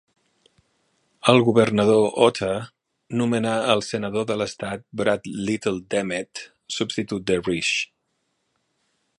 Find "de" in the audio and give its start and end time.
4.31-4.39, 7.33-7.39